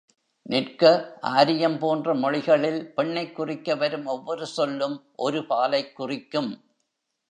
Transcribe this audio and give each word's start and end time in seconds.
நிற்க 0.43 1.13
ஆரியம் 1.21 1.79
போன்ற 1.79 2.13
மொழிகளில் 2.15 2.93
பெண்ணைக் 2.93 3.39
குறிக்கவரும் 3.39 4.05
ஒவ்வொரு 4.05 4.45
சொல்லும் 4.45 5.03
ஒரு 5.15 5.39
பாலைக்குறிக்கும். 5.49 6.51